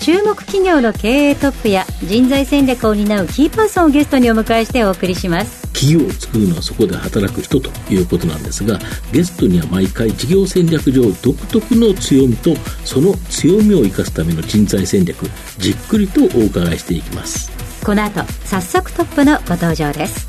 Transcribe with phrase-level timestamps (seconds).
[0.00, 5.64] 注目企業の経営トップや人材戦略を担うキーパーソンをゲストにお迎えしてお送りします。
[5.72, 8.78] 企業を作るのはそこで働く人ということなんですが
[9.12, 15.26] ゲストには毎回事業戦略上独特の強みとその強みを生かすための人材戦略
[15.58, 17.50] じっくりとお伺いしていきます。
[17.84, 20.28] この後早速トップのご登場です。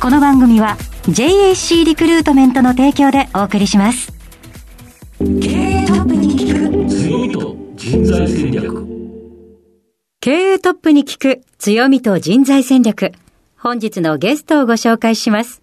[0.00, 4.12] この番組は JAC リクルートメントの提供でお送りします。
[5.18, 6.49] 経営トップに
[7.90, 8.86] 人材戦略
[10.20, 13.10] 経営トップに聞く強みと人材戦略
[13.58, 15.60] 本日のゲストをご紹介します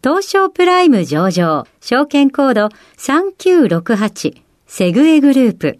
[0.00, 5.78] 東証プライム上場証券コード3968セグエグループ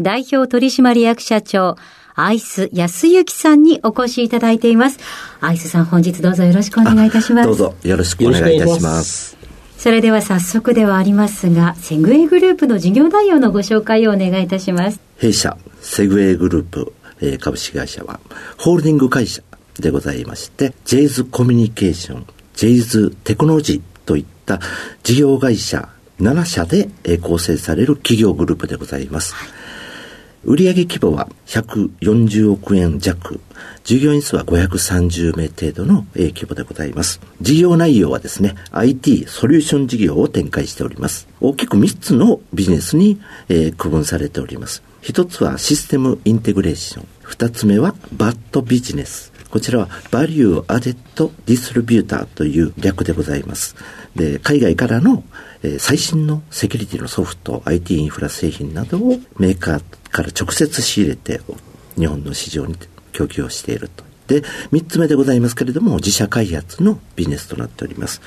[0.00, 1.76] 代表取締役社長
[2.16, 4.98] アイス安幸さんにお越しいただいています。
[5.40, 7.46] アイスさん本日どうぞよろしくお願いいたします。
[7.46, 9.37] どうぞよろしくお願いいたします。
[9.78, 15.00] それでは早速ではありますが、セグエグループの事業内容のご紹介をお願いいたします。
[15.18, 18.18] 弊社、セグウェイグループ、えー株式会社は、
[18.58, 19.40] ホールディング会社
[19.78, 24.58] でございまして、ジェイズコミュニケーション、ジェイズテクノロジーといった
[25.04, 25.88] 事業会社
[26.20, 29.36] 7社でえー構成される企業グループでございます。
[30.44, 33.40] 売上規模は140億円弱、
[33.82, 37.20] 従業員数は530名程度のえー規模でございます。
[37.40, 41.26] 事業内容はですね、IT ソリューション事業を展開しております。
[41.40, 44.82] 大きく3つのビジネスに、えー区分されております。
[45.00, 47.06] 一つはシステムインテグレーション。
[47.22, 49.32] 二つ目は VAD ビジネス。
[49.50, 53.74] こちらは Value Added Distributor という略でございます。
[54.14, 55.24] で、海外からの、
[55.62, 61.40] えー最新のセキュリティのソフト、IT インフラ製品などをメーカーから直接仕入れて
[61.96, 62.76] 日本の市場に
[63.12, 64.04] 供給をしていると。
[64.28, 68.20] で、三つ目でございますけれども、自社開発のビジネスとなっております。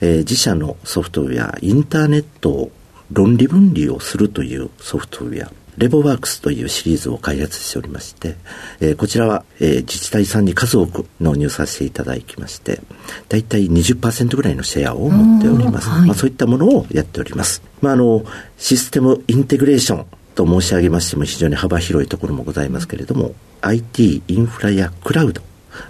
[0.00, 2.72] えー自社のソフトウェア、インターネットを
[3.10, 8.36] 論理分離をするというソフトウェア、レボワークスというシリーズを開発しておりまして、
[8.80, 12.80] えーこちらは、えー自治体さんに数多く納入させていただきまして、
[13.28, 15.88] だいたい20%ぐらいのシェアを持っております。
[15.88, 17.62] はいまあ、そういったものをやっております。
[17.80, 18.24] まあ、あの、
[18.58, 25.40] システムインテグレーションと申し上げましても非常に幅広いところもございますけれども、IT、インフラやクラウド、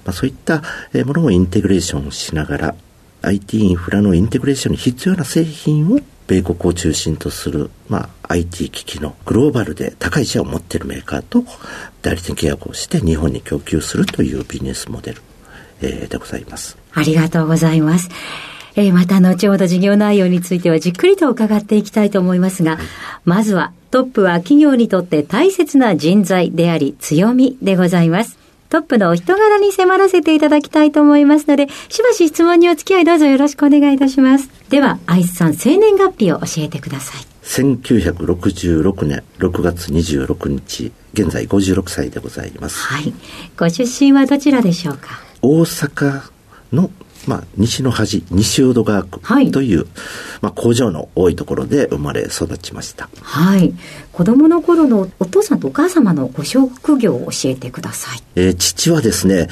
[0.05, 2.75] まあ、そういったえーものをインテグレーションしながら、
[3.23, 11.45] IT インフラのインテグレーションに必要な製品を米国を中心とする、まあ、IT 機器のグローバルで高いシェアを持っているメーカーと
[12.01, 15.23] 代理店契約をして日本に供給するというビジネスモデル、
[15.83, 16.77] えーでございます。
[16.93, 18.09] ありがとうございます。
[18.75, 22.79] えーまた後ほど事業内容についてはじっくりと伺っていきたいと思いますが、
[23.25, 28.39] まずはトップは企業にとって大切な人材であり強みでございます。
[28.71, 34.49] トップのお人柄に迫らせていただきたいと思いますので、しばし質問にお付き合いどうぞよろしくお願いいたします。
[34.71, 37.27] では、アイスさん、生年月日を教えてください。
[37.43, 42.87] 1966年6月26日、現在56歳でございます。
[42.87, 43.13] はい。
[43.59, 45.21] ご出身はどちらでしょうか？
[45.43, 46.23] 大阪
[46.73, 46.91] の、
[47.27, 49.87] まあ、西の端、西淀川区はいという、
[50.41, 53.09] まあ、工場の多いところで生まれ育ちました。
[53.23, 53.73] はい。
[54.13, 58.23] 子供の頃のお父さんとお母様のご職業を教えてください。
[58.37, 59.49] えー父はですね、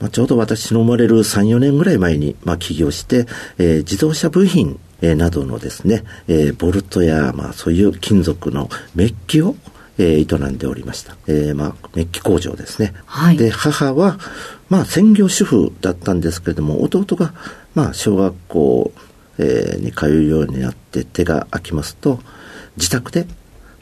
[0.00, 3.26] まあ、ちょうど私の生まれる3、4年ぐらい前に、まあ、起業して、
[3.58, 9.56] えー自動車部品、えーなどのですね、えーボルトや、まあ、そういう金属のメッキを、
[9.98, 11.16] えー営んでおりました。
[11.26, 12.92] えーまあ、メッキ工場ですね。
[13.06, 14.18] はいで、母は、
[14.68, 17.34] まあ、専業主婦だったんですけれども、弟が、
[17.74, 18.92] まあ、小学校、
[19.38, 22.20] えーに通うようになって手が空きますと、
[22.76, 23.26] 自宅で、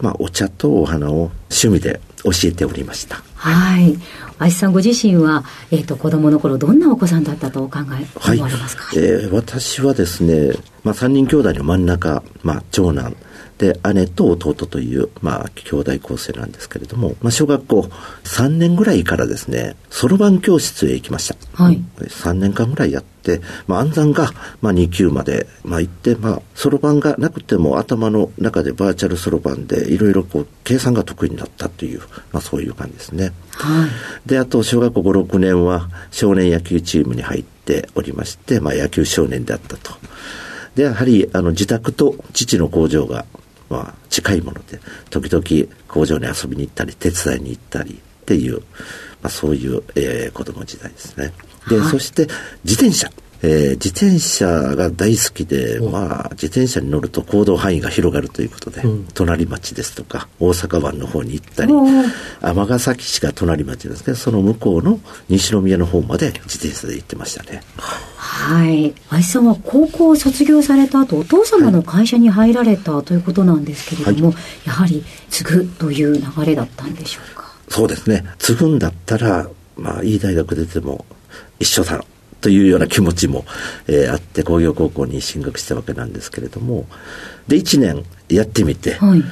[0.00, 3.22] まあ、お茶とお花を趣味で教えておりました。
[3.34, 3.96] はい。
[4.38, 10.52] 愛さんご自身は、えっ、と、子供の頃、どんなお子さんだったとお考え、はい思われますか、えー私はですね、
[10.84, 13.14] まあ、3人兄弟の真ん中、まあ、長男
[13.62, 17.80] で姉と弟という、まあ、兄弟構成なんですけれども、まあ、小学校
[18.24, 24.30] 3年ぐらいからですねそろばん教室へ行きました、はい3年間ぐらいやって、まあ、暗算が、
[24.60, 32.00] まあ、2級まで、まあ、行ってまあそろばんがなくても頭の中でバーチャルそろばんでいろいろこう計算が得意になったという、
[32.32, 33.32] まあ、そういう感じですね。
[33.52, 34.28] はい。
[34.28, 39.92] で、あと、小学校5、6年は少年野球チームに入っておりまして、まあ、野球少年であったと。
[40.74, 43.26] で、やはり、あの、自宅と父の工場が、
[43.72, 44.78] まあ、近いもので、
[45.08, 48.64] 時々工場に遊びに行ったり、手伝いに行ったりっていう、ま
[49.24, 51.32] あ、そういう、えー子供時代ですね。
[51.70, 52.28] で、はい、そして
[52.64, 53.10] 自転車。
[53.44, 61.72] えー、自転車が大好きで、まあ、自転車に乗ると行動範囲が広がるということで、うん、隣町ですとか、大阪湾の方に行ったり、
[62.40, 67.62] 尼崎市が隣町ですけど、その向こうの西宮の方まで自転車で行ってましたね。
[68.16, 68.94] はい。
[69.10, 74.36] 愛さんは高校を卒業された後、お父様の会社に入られたということなんですけれども、はい、
[74.66, 77.52] やはり継ぐという流れだったんでしょうか？
[77.68, 78.24] そうですね。
[78.38, 81.04] 継ぐんだったら、まあ、いい大学出ても
[81.58, 82.04] 一緒だ
[82.42, 83.46] というような気持ちも、
[83.86, 86.86] えー、あって工業高校に進学したわけなんですけれども
[87.48, 89.22] で1年やってみて、はい、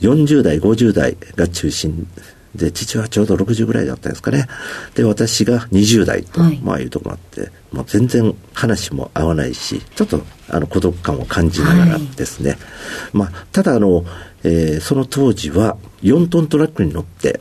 [0.00, 2.06] 40代50代が中心
[2.54, 4.46] で父はちょうど60ぐらいだったんですかね。
[4.94, 12.58] で私が20代と、はい、まあいうところがあってもう全然話も合わないしちょっとあの孤独感を感じながらですね、はい、
[13.12, 14.04] まあただあの、
[14.42, 17.40] えー、その当時は4トントラックに乗って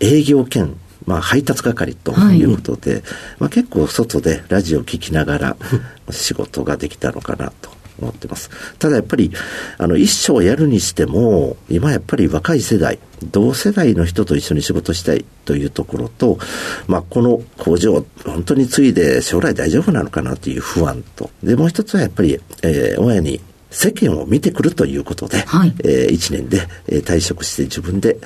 [0.00, 0.76] 営業兼
[1.08, 3.02] まあ、配達係ということで、はい、
[3.38, 5.56] まあ、結構外でラジオを聴きながら
[6.10, 8.50] 仕事ができたのかなと思ってます。
[8.78, 9.32] ただやっぱり、
[9.78, 12.98] あの、一生やるにしても、今やっぱり若い世代、
[13.32, 16.38] 同世代の人と一緒に仕事したいというところと、
[16.86, 23.40] まあ、この工場、本当に継いで将来大丈夫なのかなという不安と、で、もう一つはやっぱり、えー、親に
[23.70, 28.16] 世間を見てくるということで、はい、えー、1年で、えー、退職して自分で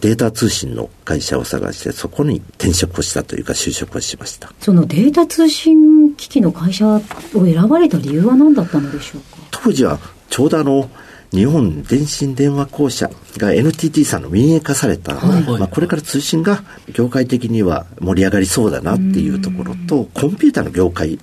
[0.00, 4.52] データ通信の会社を探してそこに転職をしたというか就職をしました。
[4.60, 7.00] そのデータ通信機器の会社を
[7.32, 9.38] 選ばれた理由は何だったのでしょうか？
[9.50, 9.98] 当時は
[10.30, 10.88] ちょうどあの
[11.30, 16.62] 日本電信電話公社が NTT さんの民営化された、はい、まあ、これから通信が
[16.92, 21.18] 業界的には盛り上がりそうだなっていうところとコンピューターの業界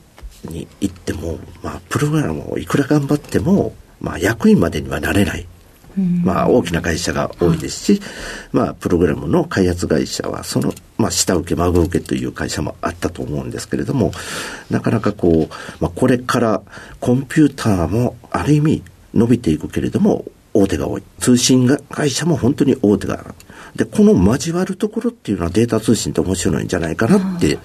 [0.45, 5.47] に行っても、まあ、プログラムをいくら頑張っても、まあ、役員までにはなれない。
[6.23, 8.01] まあ、大きな会社が多いですし、
[8.51, 14.11] まあ、プログラムの開発会社は、その、まあ、下請け、孫請けという会社もあったと思うんですけれども、
[14.69, 16.61] なかなかこう、まあ、これから
[16.99, 18.83] コンピューターも、ある意味、
[19.13, 21.03] 伸びていくけれども、大手が多い。
[21.19, 23.33] 通信会社も本当に大手が。
[23.75, 27.57] で、この交わるところっていうのはデータ通信って面白いんじゃないかなって、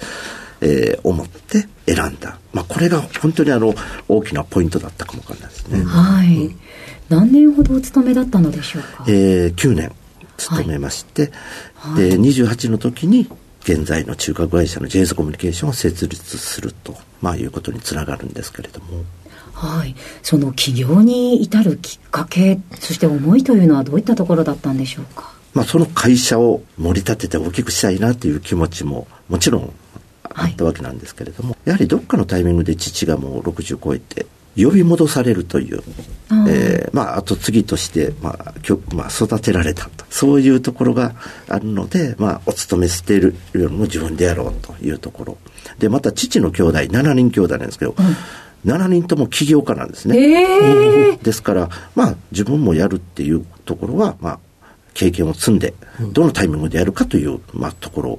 [0.60, 2.38] えー、思って選んだ。
[2.52, 3.74] まあ、これが本当にあの、
[4.08, 5.82] 大きなポイントだったかもわかんないですね。
[5.84, 6.54] はい。
[7.08, 9.04] 何年ほどお勤めだったのでしょうか？
[9.08, 9.92] えー、9年
[10.36, 11.30] 勤めまして、
[11.74, 13.28] はい、で、28の時に、
[13.62, 19.04] 現在の中核会社の JS コミュニケーションを設立すると、まあ、いうことにつながるんですけれども。
[19.52, 19.94] はい。
[20.22, 25.32] その起業に至るきっかけ、そして思いというのはどういったところだったんでしょうか？
[25.54, 29.72] まあ、その会社を盛り立てて大きくしたいなという気持ちももちろん
[30.36, 35.82] あったわけなんですけれども、はい、やはりどっかのタイミングで父がもう60超えて呼び戻されるという、
[36.48, 38.54] えー、まあ、後継ぎとして、まあ、
[38.94, 40.04] まあ、育てられたと。
[40.08, 41.14] そういうところが
[41.48, 45.38] あるので、まあ、お勤めしているよりも自分でやろうというところ。
[45.78, 50.18] で、また父の兄弟、7人兄弟なんですけど、うん、7人とも起業家なんですね。
[50.18, 54.38] えー、 ですから、まあ、自分もやるっていうところは、まあ、
[54.94, 55.74] 経験を積んで、
[56.12, 58.18] どのタイミングでやるかという、まあ、ところ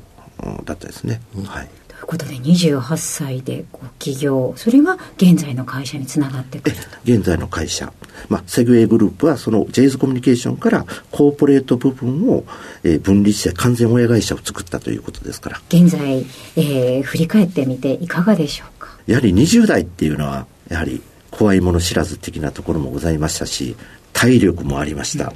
[0.65, 1.19] だったですね。
[1.35, 1.67] うん、はい。
[2.05, 4.53] ことで28歳でご起業。
[4.55, 6.75] それが現在の会社につながってくる。
[7.03, 7.91] 現在の会社、
[8.29, 12.43] まあ、セグウェイグループはその j ズコミュニケーションからコーポレート部分を、
[12.83, 15.61] えー、分離して完全親会社を作ったということですから。
[15.69, 18.97] 現在、えー、振り返ってみていかがでしょうか？
[19.07, 21.01] やはり20代っていうのはやはり
[21.31, 23.75] 怖いもの知らず的なところもございましたし
[24.17, 25.33] 体力もありました、うん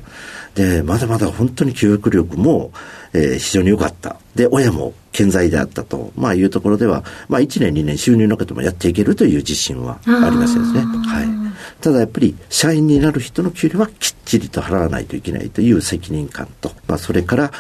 [0.55, 2.71] で、まだまだ本当に記憶力も、
[3.13, 4.17] えー、非常に良かった。
[4.35, 10.81] で、親も健在であったと、まあいうところでは、まあ1年2年収入なくてもやっていけるという自信はありましたですね。
[10.81, 11.81] はい。
[11.81, 17.51] ただやっぱり社員になる人の給料はきっちりと払わないといけないという責任感と、まあそれから、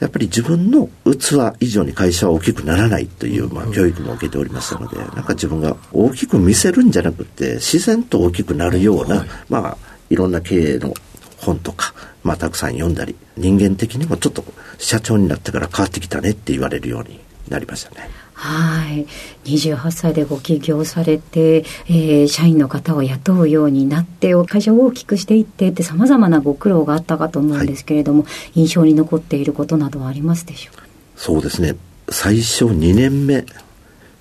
[0.00, 10.92] やっぱり自分の器以上に会社は大きくならないという、まあ、教育も受けておりましたので、なんか自分が大きく見せるんじゃなくて、自然と大きくなるような、まあ、いろんな経営の
[11.38, 14.44] 本とか、まあ、たくさん読んだり、人間的にもちょっと
[14.78, 18.10] 社長になってから変わってきたねって言われるようになりましたね。
[18.34, 19.06] はい。
[19.44, 30.84] 28歳でご起業されて、えー、社員の方を雇うようになって、会社を大きくしていってって様々なご苦労があったかと思うんですけれども、はい、印象に残っていることなどはありますでしょうか？
[31.16, 31.76] そうですね。
[32.08, 33.44] 最初2年目、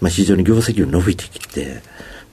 [0.01, 1.81] まあ、非常に業績が伸びてきて、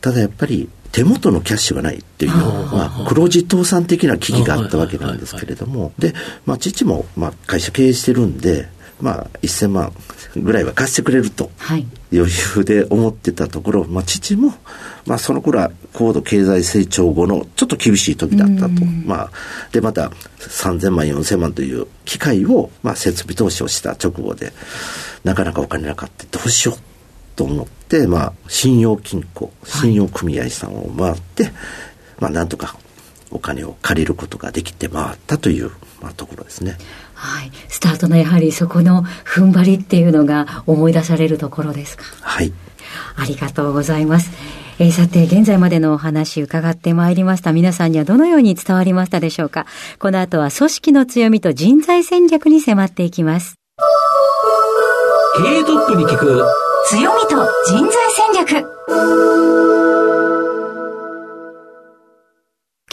[0.00, 6.14] ただやっぱり手元のキャッシュがないっていう、まあ、黒字倒産的な危機があったわけなんですけれども、で、
[6.46, 8.66] まあ、父も、まあ、会社経営してるんで、
[8.98, 9.92] まあ、1000万
[10.36, 11.50] ぐらいは貸してくれると、
[12.10, 14.54] 余裕で思ってたところ、まあ、父も、
[15.04, 18.82] まあ、その頃は高度経済成長後のちょっと厳しい時だったと。
[19.04, 19.30] まあ、
[19.72, 24.54] で、また3000万、4000万という機械を、まあ、設備投資をした直後で、
[25.24, 26.24] なかなかお金なかった。
[26.38, 26.95] どうしよう
[27.36, 31.52] と思って、まあ、信用金庫、信用組合さんを回って、はい、
[32.20, 32.76] まあ、なんとか
[33.30, 36.78] お金を借りることができて回ったという、まあ、ところですね。
[37.14, 37.52] はい。
[37.68, 42.04] スタートのやはりそこの踏ん張りっていうのが思い出されるところですか？
[42.20, 42.52] はい。
[43.16, 44.30] ありがとうございます。
[44.78, 47.52] えー、さて、現在までのお話伺ってまいりました。
[47.54, 49.66] 皆さんにはどのように伝わりましたでしょうか？
[49.98, 53.54] この後は組織の強みと人材戦略に迫っていきます。
[55.38, 56.44] 経営トップに聞く
[56.88, 58.64] 強みと人材戦略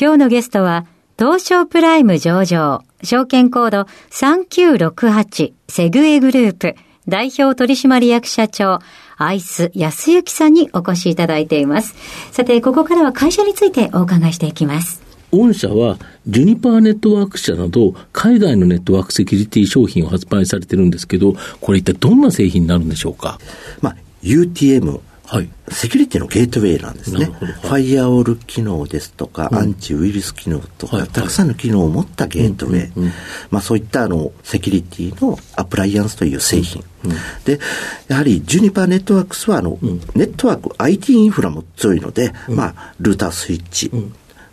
[0.02, 0.88] 今日のゲストは、
[1.20, 6.76] 東証プライム上場、証券コード3968セグエグループ
[7.08, 8.80] 代表取締役社長、
[9.18, 11.94] アイス安幸さんにお越しいただいています。
[12.32, 15.03] さて、ここからは会社についてお伺いしていきます。
[15.38, 15.98] 御社は、
[16.28, 23.40] ジュニパーネットワーク社など、海外のネットワークセキュリティ商品を発売されてるんですけど、これ一体どんな製品になるんでしょうか？
[23.82, 27.26] まあ、UTM、はい、セキュリティのゲートウェイなんですね。
[27.26, 33.12] はい、ファイアオール機能ですとか、うん、アンチウイルス機能とか、はい、たくさんの機能を持ったゲートウェイ。
[33.50, 36.84] まあそういったあの、セキュリティのアプライアンスという製品。
[37.06, 37.60] うんうん、で、
[38.08, 39.80] やはりジュニパーネットワークスはあの、
[40.14, 43.90] ネットワーク、IT インフラも強いので、まあ、ルータースイッチ、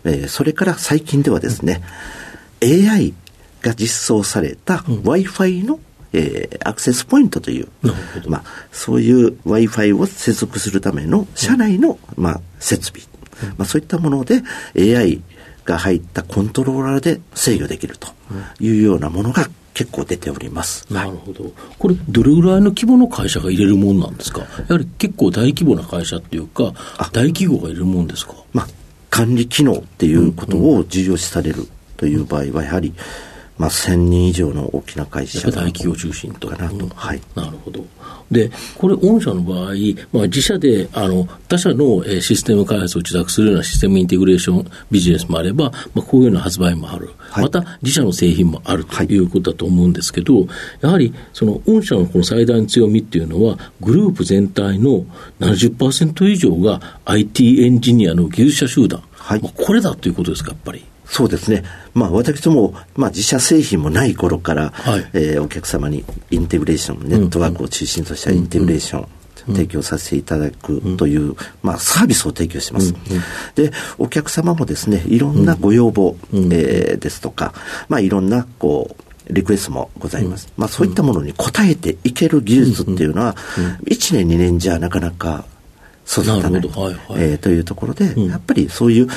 [0.03, 1.81] えー、それから最近ではですね、
[2.63, 3.13] AI
[3.61, 5.79] が実装された Wi-Fi の
[6.13, 7.69] えー、アクセスポイントという、
[8.27, 8.43] まあ、
[8.73, 13.07] そういう Wi-Fi を接続するための社内の、まあ、設備、
[13.57, 14.41] まあ、そういったもので
[14.75, 15.21] AI
[15.63, 18.09] が入ったコントローラーで制御できると
[18.59, 20.85] いうようなものが結構出ております。
[20.93, 21.49] なるほど。
[21.79, 24.41] これ、どれぐらいの規模の会社が入れるもんなんですか？
[24.41, 26.73] やはり結構大規模な会社っていうか、
[27.13, 28.33] 大企業が入れるもんですか？
[28.51, 28.67] まあ、
[29.11, 32.95] 管理機能っていうことを重要視されるという場合は、やはり、うん
[33.61, 36.47] まあ、1000人以上の大きな会社大企業中心と。
[36.47, 37.85] かなと、うん、はい、なるほど
[38.31, 39.73] でこれ御社の場合、
[40.11, 49.21] まあ、自社であの他社のシステム開発を受託するようなシステムインテグレーションビジネスもあれば、まあ、こういうような発売もある、はい、また自社の製品もあるとい。
[49.21, 50.47] うことだと思うんですけど、はい、
[50.81, 55.05] やはりその御社のこの最大の強みっていうのはグループ全体の
[55.39, 60.83] 70%以上が IT エンジニアの技術者集団、はい、まあ、これだということですかやっぱり。
[61.11, 61.63] そうですね。
[61.93, 69.07] まあ私ども、まあ自社製品もない頃から、はい、えー、お客様にインテグレーション、ネットワークを中心としたインテグレーション、
[69.47, 72.93] 提供させていただくという、まあ、サービスを提供します。
[73.55, 77.53] で、お客様もですね、いろんなご要望、えー、ですとか、
[77.89, 78.95] まあ、いろんな、こ
[79.27, 80.51] う、リクエストもございます。
[80.57, 83.35] まあ、そういったものに応えていける技術っていうのは、
[83.85, 85.45] 1年、2年じゃなかなか
[86.07, 89.07] 育たない、はいはい、えー、というところで、やっぱりそういう、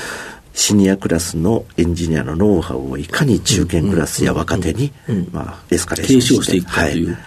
[0.57, 4.93] シニアクラスのエンジニアのノウハウをいかに中堅クラスや若手に、
[5.33, 7.19] まあ、エスカレーションしていくかという、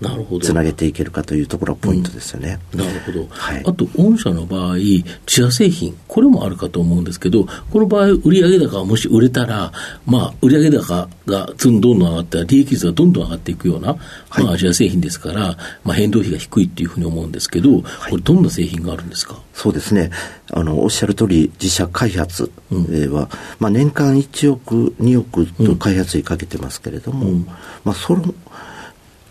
[0.00, 0.44] なるほど。
[0.46, 2.58] つなげていけるかというところがポイントですよね。
[2.74, 3.26] なるほど。
[3.28, 9.70] はい、あと、御社の場合、自社製品、これもあるかと思うんですけど、この場合、売上高がもし売れたら、
[10.06, 14.00] まあ、売上高がどんどん上がったら、利益率がどんどん上がっていくような、ま
[14.36, 19.38] あ、自社製品ですから、まあ、変動費が低いっていうふうに思うんですけど、これ、どんな製品があるんですか？
[19.58, 20.10] そうですね。
[20.52, 27.44] あの、おっしゃる通り、自社開発は、まあ、年間1億、2億と開発費かけてますけれども、
[27.82, 28.32] まあ、その、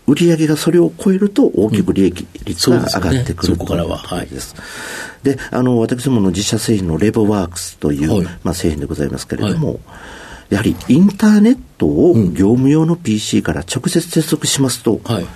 [0.06, 4.28] 売上がそれを超えると大きく利益率が上がってくる、うん、そこからは、はい。
[5.22, 9.78] で、あの、私どもの自社製品のレボワークスという、はい、まあ、製品でございますけれども、はい、
[10.50, 15.26] やはりインターネットを業務用の PC から直接接続しますと、はい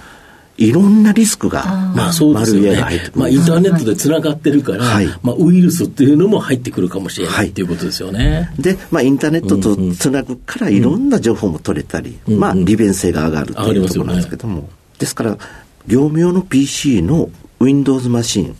[0.58, 3.10] いろんなリスクが、まあそうですよね。
[3.14, 8.52] まあインターネットでつながってるから、はい、まあウイルスっていうのも入ってくるかもしれないっていうことですよね。
[8.58, 12.34] で、まあインターネットとつなぐからいろんな情報も取れたり、うん。
[12.34, 14.68] うん、まあ利便性が上がるというところなんですけども、ね、
[14.98, 15.38] ですから、
[15.86, 18.56] 業務用の PC の Windows マシン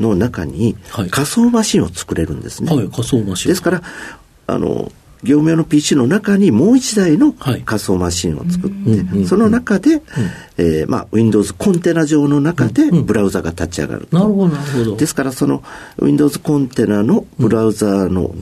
[0.00, 0.76] の中に
[1.10, 2.74] 仮想マシンを作れるんですね。
[2.74, 3.50] はい、仮想マシン。
[3.50, 3.82] ですから、
[4.46, 4.92] あの、
[5.24, 10.02] 業務用の PC の中にもう一台の仮想マシンを作って、その中で、
[10.56, 14.08] えー、まあ、Windows コンテナ上の中でブラウザが立ち上がる。
[14.12, 14.96] なるほど、なるほど。
[14.96, 15.62] ですから、その
[16.00, 18.34] Windows コンテナのブラウザの、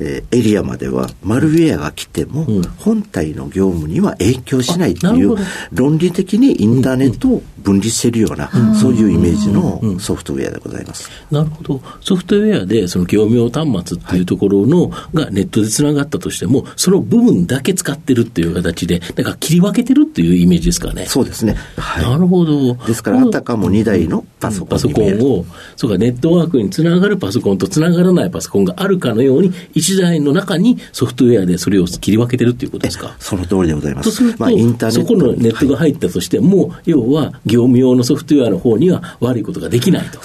[0.00, 2.46] えー、エリアまではマルウェアが来ても、
[2.78, 5.36] 本体の業務には影響しないという
[5.72, 11.10] 論理的にインターネットを分離しているような、そういうイメージのソフトウェアでございます。
[11.30, 11.82] なるほど。
[12.00, 21.06] ソフトウェアでその業務用端末っていうところの、がネットでつながったとしても、その部分だけ使ってるっていう形で、だから切り分けてるっていうイメージですかね。
[21.06, 21.56] そうですね。
[21.76, 22.74] はい、なるほど。
[22.74, 25.46] ですから、あたかも2台のパソコン、パソコンを、
[25.76, 29.52] そうか、ネットワークにつながるパソコンとつながらないパソコンがあるかのように、
[29.84, 33.14] 一一台の中にソフトウェアでそれを切り分けてるっていうことですか？
[33.18, 34.10] その通りでございます。
[34.10, 35.08] とすると、まあ、インターネット。
[35.08, 40.18] そこのネットが入ったとしても、はい、要は業務用のソフトウェアの方には悪いことができないと。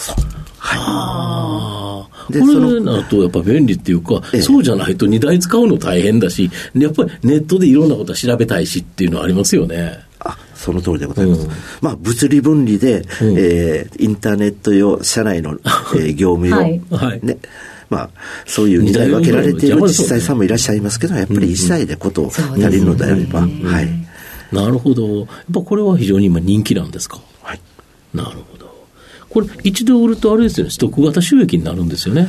[0.57, 2.33] はい。
[2.33, 9.99] で、これだとやっぱ便利っていうか、ええ、そうじゃないと2台使うの大変だし、やっぱりネットでいろんなことは調べたいしっていうのはありますよね。
[10.19, 11.45] あその通りでございます。
[11.45, 11.51] うん、
[11.81, 16.57] まあ、物理分離で、うん、えー、インターネット用、社内の、えー、業務用、
[16.95, 17.37] はい、ね、
[17.89, 18.09] まあ、
[18.45, 23.47] そういう2台分けられている自治体さんもいらっしゃいますけど、やっぱり1台でことを足りるのであれば、は
[23.81, 23.89] い。
[24.51, 25.19] なるほど。
[25.19, 27.19] やっぱこれは非常に今人気なんですか？
[27.41, 27.59] はい。
[28.13, 28.87] なるほど。
[29.29, 32.27] これ、一度売るとあれですよね、ストック型収益になるんですよね。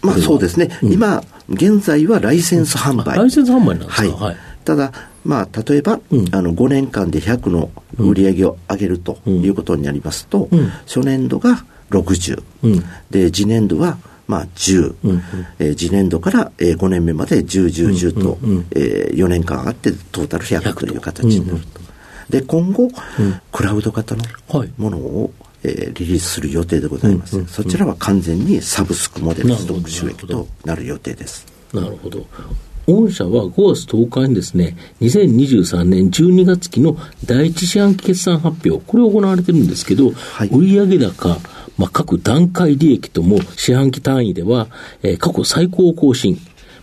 [0.00, 3.16] まあそうですね、うん、今、現在はライセンス販売。
[3.18, 4.92] ライセンス販売なんですか、はい、はい、ただ、
[5.24, 15.22] まあ、例えば、うん、あの5年間で100の売り上げを上げるということになりますと、うん、初年度が60、うん、で次年度はまあ10、うんうん、
[15.58, 21.80] えー、次年度から、えー、5年目まで10、10、10と、うんうん、えー、4年間あってトータル100という形になると。
[22.28, 22.90] で、今後、
[23.50, 24.22] クラウド型の
[24.76, 25.32] ものを、
[25.64, 31.46] えー、リリースする予定でございます、うんうんうん、そちらは完全にサブスクモデルストック収益となる予定です。
[31.72, 32.26] なるほど。
[32.86, 41.38] 御社は5月10日にですね、2023年12月期の第一四半期決算発表、これを行われてるんですけど、はい、売上高、
[41.78, 44.68] まあ、各段階利益とも四半期単位では、
[45.02, 46.38] えー、過去最高更新、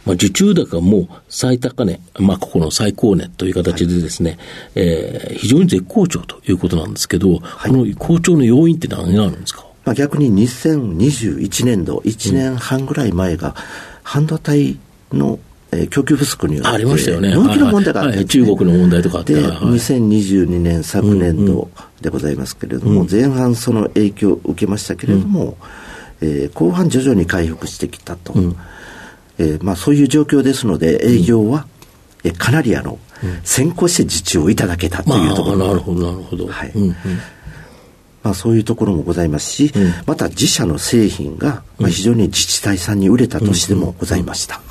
[0.06, 4.40] まあ、受注高も最高値、まあ、ここの最高値という形でですね、はい、
[4.76, 13.56] えー、非常に絶好調ということなんですけど、はい、この好調の要因って何があるんですか、まあ、逆に2021年度、1年半ぐらい前が、
[14.04, 14.80] 半導体
[15.12, 15.40] の
[15.84, 17.34] え供給不足によって、ありましたよね。
[17.34, 19.34] 納期の問題があって、ねはい、中国の問題とかあって。
[19.34, 21.70] で、はい、2022年、昨年度
[22.02, 25.58] でございますけれども、うんうん、前半その影響を受けましたけれども、
[26.22, 28.34] うん、えー、後半徐々に回復してきたと。
[28.34, 28.58] うん、
[29.38, 31.66] えー、まあ、そういう状況ですので、営業は、
[32.24, 33.00] うん、えかなりあの、
[33.44, 36.48] 先行して受注をいただけたというところ、まあ、なるほど、なるほど。
[36.48, 36.72] はい。
[36.76, 36.96] うんうん
[38.26, 44.62] まあ、そういうところもございますし、うん、また自社の製品が、まあ、非常に自治体さんに売れた年でもございました。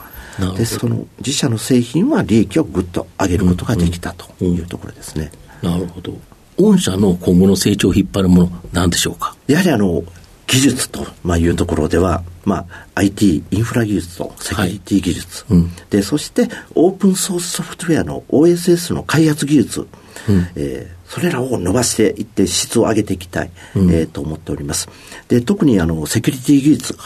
[0.57, 5.31] でその自社の製品は利益をぐっと上げることができたというところですね。
[5.62, 6.12] うんうん、なるほど。
[6.57, 9.37] 御社の今後の成長を引っ張るもの、なんでしょうか？
[9.47, 10.03] やはりあの、
[10.46, 15.61] 技術と、まあ、いうところでは、まあ、IT、インフラ技術とセキュリティ技術、はい。
[15.61, 19.80] うん、で、そしてオープンソースソフトウェアの OSS の開発技術、
[20.28, 24.88] うん、えーそれらを伸ばしていって質を上げていきたい、うん、えー、と思っております。
[25.28, 26.96] で、特にあの、セキュリティ技術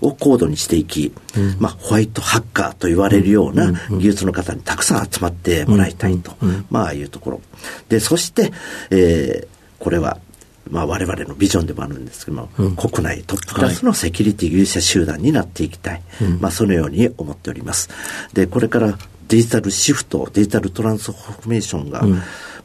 [0.00, 6.32] を高度にしていき、はい、まあ、ホワイトハッカーと言われるような技術の方にたくさん集まってもらいたいと、
[6.68, 7.40] まあ、いうところ。
[7.88, 8.50] で、そして、
[8.90, 10.18] えー、これは、
[10.74, 16.02] まあ、我々のビジョンでもあるんですけども、うん、国内トップクラスのセキュリティ技術者集団になっていきたい。
[16.18, 17.88] はい、まあ、そのように思っております。
[18.32, 22.22] で、これからデジタルシフト、デジタルトランスフォーメーションが、うん。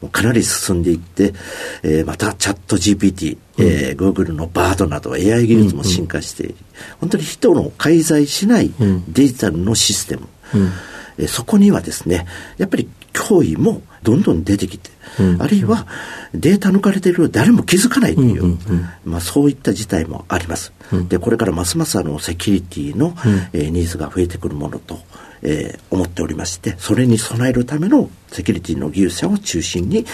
[0.08, 1.34] かなり進んでいって、
[1.82, 6.58] えー、またチャット GPT、うん、えー、Google のバードなど AI 技術も進化している、うん。
[6.58, 6.64] うん、
[7.00, 8.72] 本当に人の介在しない
[9.08, 10.70] デジタルのシステム、うん、
[11.18, 15.86] えー、そこにはですね、やっぱり脅威もどんどん出てきて、うん、あるいは
[16.34, 20.72] データ抜かれている誰も気づかないという、うんうんうん、まあ、そういった事態もあります。
[20.92, 23.14] うん、でこれからますますあのセキュリティの、うん、
[23.52, 24.98] えー、ニーズが増えてくるものと
[25.42, 30.04] えー、思っておりまして、それに備えるためのセキュリティの技術者を中心に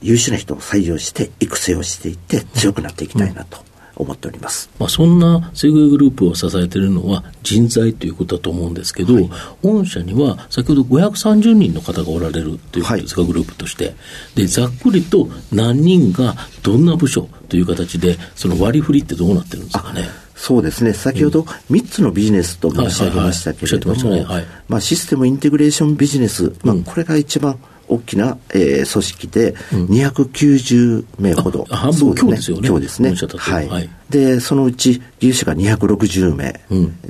[0.00, 3.67] 優秀な人を採用して育成をしていって強くなっていきたいなと。
[3.98, 9.30] 思っております、まあ、そんなセグウェイグループを支えているのは人材ということだと思うんですけど、はい、
[9.62, 13.94] 御社には先ほど530人の方がおられるということですか、はい、グループとして。
[14.34, 20.08] で、ざっくりと何人がどんな部署という形で、その割り振りってどうなってるんですかね。
[20.34, 20.92] そうですね。
[20.92, 24.26] 先ほど3つのビジネスと申し上げましたけれども、
[24.68, 27.58] まあシステムインテグレーションビジネス、まあこれが一番
[27.88, 31.64] 大きな、えー、組織で290名ほど。
[31.64, 32.80] 半分今日ですよね。
[32.80, 33.14] ですね。
[33.14, 33.68] はい。
[33.68, 36.60] はい、で、そのうち技術者が260名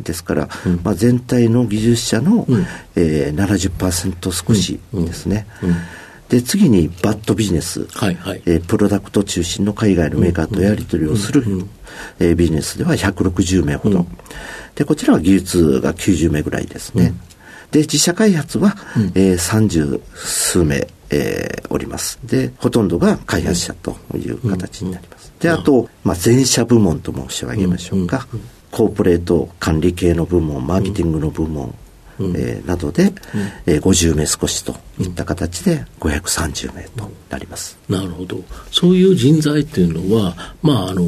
[0.03, 5.47] ですから、うん、まあ全体の技術者の、うん、えー、70%少しですね。
[5.63, 5.75] うん。
[6.29, 11.71] で、次にバッドビジネス、はいはい、えー、プロダクト中心の海外のメーカーとやり取りをする、うんうん、
[12.21, 14.07] えー、ビジネスでは160名ほど、うん、
[14.75, 17.15] で、こちらは技術が90名ぐらいですね。
[17.73, 22.19] うん、で、自社開発は、うん、えー、30数名、えー、おります。
[22.25, 25.33] で、ほとんどが開発者という形になります。
[25.41, 28.27] で、あと、まあ、全社部門と申し上げましょうか。
[28.71, 31.75] コーポレート管理系の部門、マーケティングの部門、
[32.19, 33.13] うん、えー、などで、うん、
[33.67, 38.43] えー、50名少しといった形で530名となります、なるほど。
[38.71, 41.03] そういう人材っていうのはまああの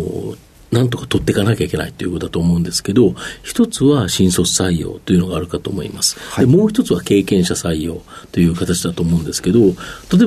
[0.71, 6.17] なんとか取っていかなきゃいけないということだと思うんですけど、一つは新卒採用というのがあるかと思います。
[6.19, 9.75] はい、でもう一つは経験者採用という形だと思うんですけど、例え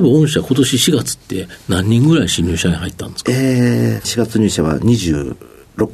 [0.00, 3.32] 御社今年4月って何人ぐらい新入社員入ったんですか？
[3.32, 5.36] えー、4月入社は26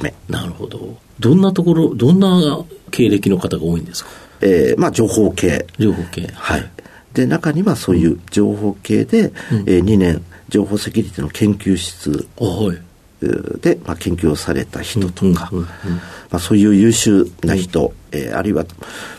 [0.02, 0.14] 名。
[0.28, 0.98] なるほど。
[1.20, 4.10] どんなところ、どんな経歴の方が多いんですか？
[4.40, 5.66] えー、まあ情報系。
[5.78, 6.28] 情報系。
[6.34, 6.70] はい。
[7.14, 9.32] で、中にはそういう情報系で、うん、
[9.66, 12.26] えー、2年、情報セキュリティの研究室。
[12.36, 12.78] はい
[13.20, 18.64] で、まあ、研究をされた人とか、まあ、そういう優秀な人、うん、えー、あるいは、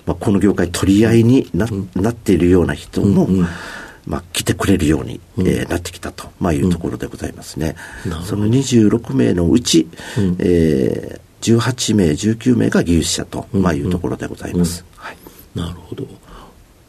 [0.06, 3.28] まあ、この業界取り合いにな,、なっているような人も、
[4.08, 7.76] まあ、来てくれるように、うん、えー、なってきたと、まあ、いうところでございますね。
[8.26, 9.88] その26名のうち、
[10.18, 14.84] うん、えー、18名、19名が技術者と、まあ、いうところでございます。
[14.96, 15.18] はい、
[15.56, 16.08] なるほど。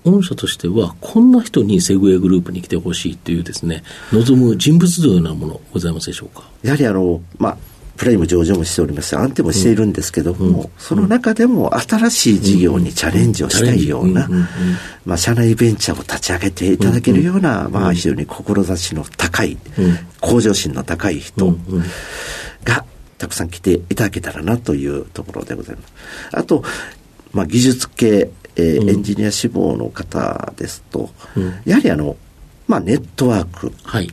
[0.04, 6.44] 御社としては、こんな人にセグウェイグループに来てほしいというですね、望む人物像のようなものございますでしょうか？
[6.62, 7.56] やはりあの、まあ、
[7.96, 9.10] プライム上場もしております。
[9.10, 14.28] し、安定もしているんですけども、うんうん、その中でも新しい事業にチャレンジをしたいような、
[15.04, 19.56] まあ、社内ベンチャーを立ち上げていただけるような、まあ、非常に志の高い、
[20.20, 21.56] 向上心の高い人
[22.64, 22.84] が、
[23.18, 25.92] たくさん来ていただけたらなというところでございます。
[26.32, 26.64] あと、
[27.32, 31.10] まあ、技術系、えー、エンジニア志望の方ですと、
[31.64, 32.16] やはりあの、
[32.72, 34.10] まあ、ネットワーク、はい。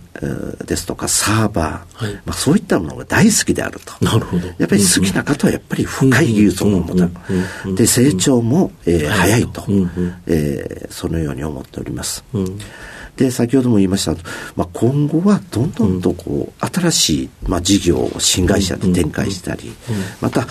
[0.65, 4.03] ですとかサーバー、はい、まあ、そういったものが大好きであると。
[4.03, 4.47] なるほど。
[4.57, 7.09] やっぱり好きな方はやっぱり深い技術を持た
[7.71, 9.63] で、成長も、えー、早いと、
[10.27, 12.25] えー、そのように思っております。
[13.15, 14.13] で、先ほども言いました、
[14.55, 19.73] まあ、今後はどんどんとこう、新しい、まあ、事業を新会社で展開したり、
[20.19, 20.47] また、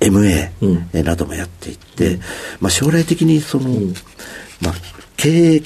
[0.00, 2.18] MA などもやっていって、
[2.60, 3.70] まあ、将来的にその、
[4.60, 4.74] まあ、
[5.16, 5.62] 経営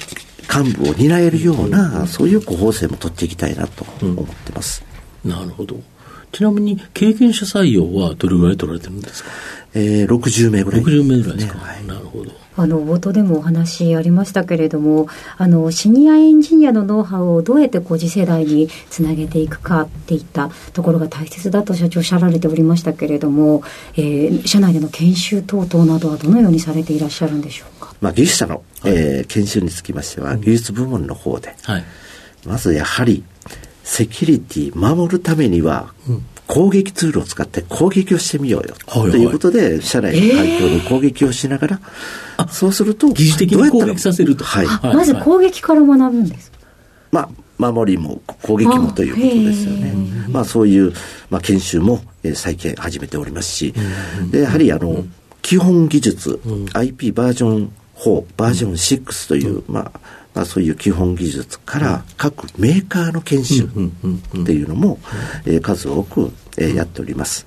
[0.53, 4.83] 幹部を担えるような、そういう候補生も取っていきたいなと思ってます。
[5.23, 5.79] なるほど。
[6.31, 9.29] ちなみに経験者採用はどれぐらい取られてるんですか？
[9.75, 10.87] えー、60名ぐらい、ね。
[10.91, 12.31] 60名ぐらいですか、はい、なるほど。
[12.55, 23.63] あの冒頭でもお話ありましたけれどもあのシニアエンジニアのノウハウをどうやってこう次世代につなげていくかっていったところが大切だと社長おっしゃられておりましたけれども、
[23.95, 31.83] えー、社内での研修等々などはどのようにされていらっしゃるんでしょうか、まあ、技術者の、えー、研修につきましては、技術部門の方で、はい、
[32.45, 33.23] まずやはり
[33.83, 41.79] セキュリティ守るためには、うん攻撃ツールを使って攻撃をしてみようよ、はいはい、ということで社内の環境の攻撃をしながら、
[42.37, 46.51] えー、そうすると疑似的に攻撃させると、はい、まず攻撃から学ぶんです
[47.11, 49.93] まあ守りも攻撃もということですよね。
[50.29, 50.91] まあそういう、
[51.29, 53.73] まあ、研修も、えー、最近始めておりますし、
[54.31, 55.05] でやはりあの、
[55.43, 56.41] 基本技術、
[56.73, 57.71] IP バージョン
[58.03, 59.99] 4、バージョン6という、まあ
[60.33, 64.99] まあ、そういう基本技術から各メーカーの研修っていうのも、
[65.45, 67.45] えー、数多く、えー、やっております。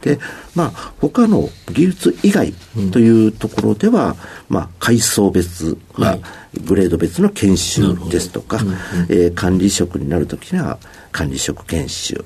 [0.00, 0.18] で、
[0.54, 2.52] まあ、他の技術以外
[2.92, 4.16] というところでは、
[4.48, 6.18] まあ、階層別、まあ、
[6.64, 8.60] グレード別の研修ですとか、
[9.08, 10.78] えー、管理職になるときには
[11.12, 12.24] 管理職研修。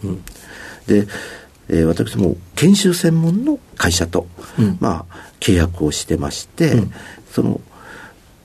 [0.86, 1.06] で、
[1.68, 4.26] えー、私も研修専門の会社と、
[4.80, 6.82] まあ、契約をしてまして、
[7.34, 7.60] その、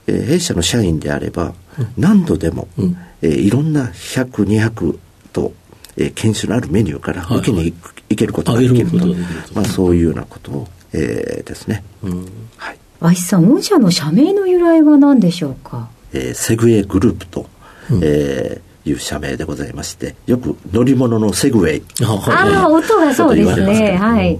[0.07, 1.53] えー、弊社の社員であれば、
[1.95, 4.97] 何度でも、うん、えー、いろんな100、200
[5.31, 5.53] と、
[5.95, 9.05] えー、研修のあるメニューから受けに行く、はい、けることができると、
[9.53, 11.83] まあ、そういうようなことを、えー、ですね。
[12.01, 12.25] うん、
[12.57, 12.77] はい。
[13.01, 15.87] 愛さん、御社の社名の由来は何でしょうか？
[16.11, 17.45] えー、セグウェイグループと、
[17.91, 21.83] うん、えー、いう社名でございましてよく乗り物のセグウェイ。
[22.03, 23.95] ああ音がそうですね。
[23.95, 24.39] はい、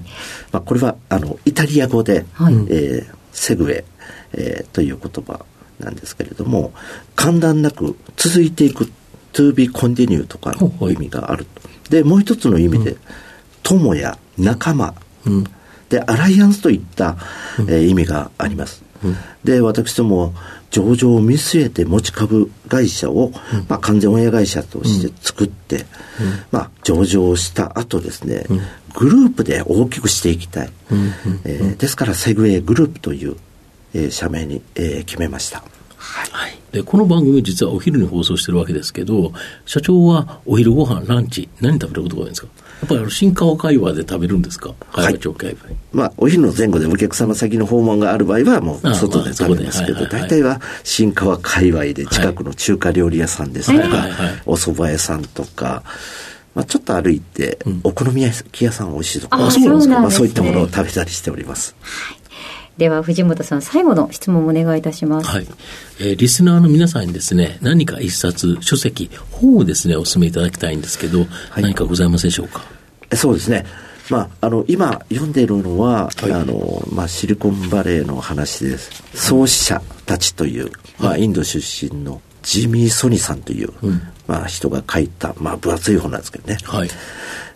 [0.52, 3.84] まあ、これはあのイタリア語で、はい、えー、セグウェイ、
[4.34, 5.46] えー、という言葉
[5.80, 6.74] なんですけれども
[7.16, 8.92] 間断なく続いていく
[9.34, 11.48] to be continue とかの意味がある
[11.90, 12.98] でもう一つの意味で、
[13.64, 14.94] 友や仲間、
[15.26, 15.44] うん、
[15.90, 17.18] でアライアンスといった、
[17.58, 20.34] うん、えー、意味があります、うん、で私ども
[20.72, 23.32] 上場を見据えて持ち株会社を、
[23.68, 25.86] まあ、完全親会社として作って、
[26.52, 28.46] まあ、上場した後ですね、
[28.96, 30.70] グループで大きくしていきたい、
[31.46, 33.36] えー、ですからセグウェイグループという
[33.92, 35.64] えー、社名に、えー、決めました。
[35.98, 39.34] はい、でこの番組実はお昼に放送してるわけですけど
[39.66, 42.48] 社長はお昼ご飯ランチ何食べることが多いんですか？
[42.48, 44.74] やっぱり新川会話で食べるんですか？
[44.92, 45.58] 会話町会話、
[45.92, 54.12] まあお昼の前後でお客様先の訪問がある場合はもう外で食べますけど、大体は新川界隈で近くの中華料理屋さんですとか、はい、
[54.46, 55.84] お蕎麦屋さんとか、
[56.56, 59.60] まあ、ちょっと歩いて、お好み焼き屋さん美味しいとか、そ
[60.24, 61.76] ういったものを食べたりしております。
[61.82, 62.20] はい
[62.80, 65.28] では藤本さん最後の質問をお願いいたします。
[65.28, 65.48] はい。
[66.00, 72.64] えー、リスナーの皆さんにですね、何か一冊、書籍、本をですね、お勧めいただきたいんですけど、はい、何かございますでしょうか？
[73.16, 73.66] そうですね。
[74.10, 79.04] まあ、あの、今読んでいるのは、はい、あの、まあ、シリコンバレーの話です。
[79.14, 86.58] 創始者たちという、まあ、インド出身のジミー・ソニさんという、うん、まあ、人が書いた、まあ、分厚い本なんですけどね。
[86.64, 86.90] はい。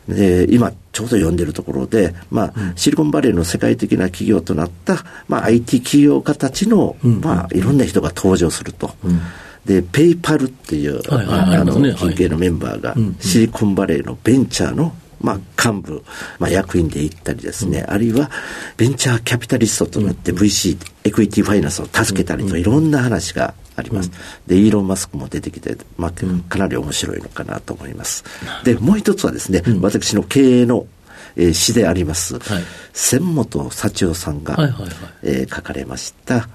[0.07, 8.91] で、今、ちょうど読んでるところで、まあ、うん、シリコンバレーの世界的な企業となった、まあ、IT 企業家たちの、うん、まあ、いろんな人が登場すると。
[9.03, 9.19] うん。
[9.65, 16.03] で、ペイパルっていう、あの、ね、近のメンバーが、シリコンバレーのベンチャーのまあ、幹部、
[16.37, 18.29] まあ、役員で行ったりですね、うん、あるいは
[18.75, 24.11] ベンチャーキャピタリストとなって VC、エクイティファイナンスを助けたりといろんな話があります。
[24.47, 26.11] で、イーロン・マスクも出てきて、まあ、
[26.49, 28.23] かなり面白いのかなと思います。
[28.63, 30.87] で、もう一つはですね、私の経営の
[31.35, 34.91] えー、詩であります、はい、千本幸男さんが、はいはいはい、
[35.23, 36.47] えー、書かれました、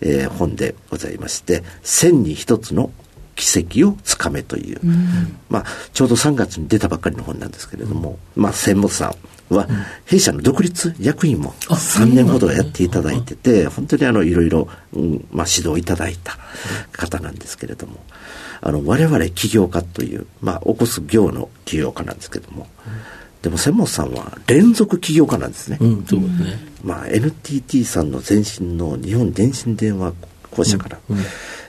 [0.00, 2.90] えー、本でございまして「千に一つの
[3.36, 9.14] 奇跡をつかめという、うん、まあ、ちょうど3月に出たばっかりの本なんですけれども、うん、まあ、専門さん
[9.48, 9.68] は、
[10.04, 16.38] 弊社の独立役員も3年ほどやっていただいてて、本当にあの、いろいろ、うんまあ、指導いただいた
[16.92, 17.98] 方なんですけれども、
[18.60, 22.66] あの、我々起業家という、まあ、起こす業の起業家なんですけれども、
[23.42, 25.76] でも専門さんは連続起業家なんですね。
[25.80, 26.58] うん、そうですね。
[26.82, 30.14] まあ、NTT さんの前身の日本電信電話
[30.50, 30.98] 公社から、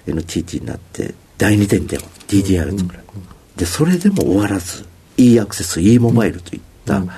[0.07, 3.23] NTT になって、第二点では DDR 作る、うん、
[3.57, 4.85] でそれでも終わらず
[5.17, 7.09] e アクセス e モバイルといった、うん、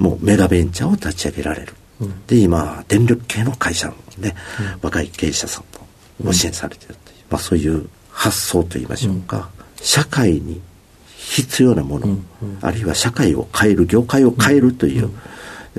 [0.00, 4.34] もうメガベンチャーを立ち上げられる、うん、で今電力系の会社のね、
[4.82, 5.80] 若い経営者さんと
[6.22, 10.60] ご支援されてるという、まあ、そういう発想といいましょうか、社会に
[11.16, 12.18] 必要なもの、
[12.60, 15.08] あるいは社会を変える業界を変えるという、や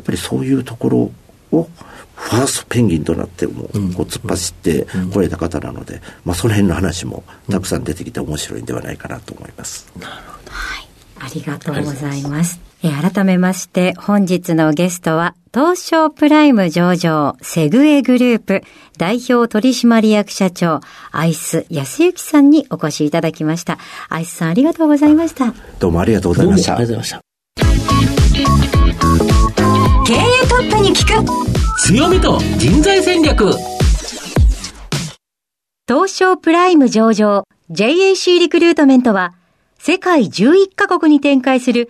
[0.01, 1.11] っぱりそういうところ
[1.51, 1.69] を
[2.15, 9.91] ファーストペンギンとなってもこう突っ走ってこれた方なので、まあ、その辺の話もたくさん出てきて面白いんではないかなと思います。
[9.99, 10.51] なるほど。
[10.51, 10.87] はい。
[11.19, 12.70] ありがとうございます。
[12.83, 18.63] え改めまして、本日のゲストは、東証プライム上場、セグエグループ、
[18.97, 20.79] 代表取締役社長、
[21.11, 23.77] アイス安幸さんにお越しいただきました。
[24.09, 25.53] アイスさんありがとうございました。
[25.79, 26.75] どうもありがとうございました。
[26.75, 27.31] ありがとうございました。
[30.05, 33.51] 経営トップに聞く強みと人材戦略
[35.87, 39.33] 東証プライム上場 JAC リクルートメントは
[39.77, 41.89] 世界11カ国に展開する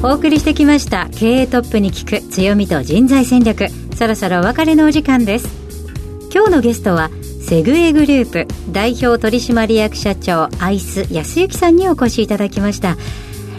[0.00, 1.08] お送りしてきました。
[1.10, 3.66] 経営トップに聞く強みと人材戦略。
[3.96, 5.48] そろそろお別れのお時間です。
[6.32, 7.10] 今日のゲストは
[7.42, 12.96] セグエグループ代表取締役社長アイス安幸さんにお越しいただきました。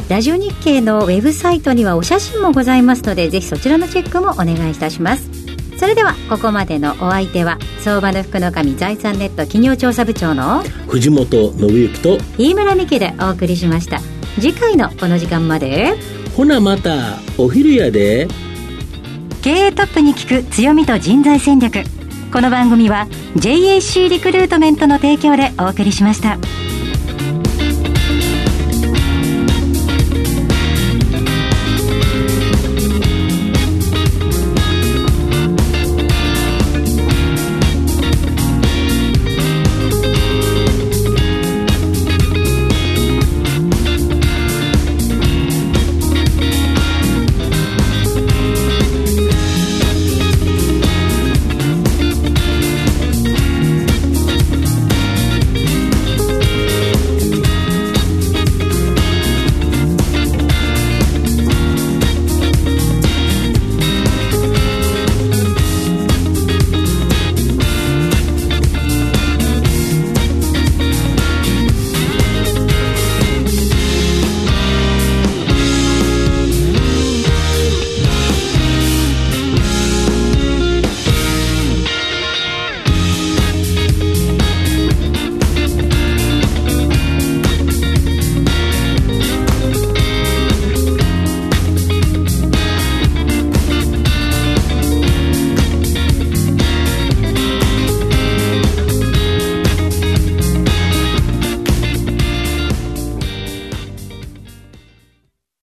[0.08, 5.30] ラジオ日経のウェブサイトにはお写真もございますのでぜひそちらのチェックもお願いいたします。
[5.78, 13.99] それではここまでのお相手は相場の福の神財産ネット企業調査部長の藤本信之と飯村美希でお送りしました。
[14.36, 15.95] 次回のこの時間まで
[16.36, 18.28] ほなまたお昼やで
[19.42, 21.84] 経営トップに聞く強みと人材戦略
[22.32, 26.38] この番組は JAC リクルートメントの提供でお送りしました。